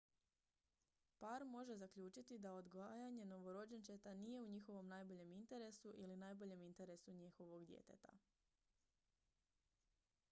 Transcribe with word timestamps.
par 1.19 1.43
može 1.55 1.75
zaključiti 1.81 2.37
da 2.37 2.53
odgajanje 2.53 3.25
novorođenčeta 3.25 4.13
nije 4.13 4.39
u 4.41 4.47
njihovom 4.55 4.87
najboljem 4.87 5.31
interesu 5.33 5.93
ili 5.97 6.17
najboljem 6.25 6.61
interesu 6.61 7.13
njihovog 7.21 7.65
djeteta 7.65 8.17